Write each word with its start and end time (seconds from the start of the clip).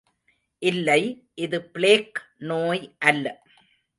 இல்லை, 0.61 1.01
இது 1.35 1.57
பிளேக் 1.73 2.19
நோய் 2.37 2.83
அல்ல. 2.99 3.25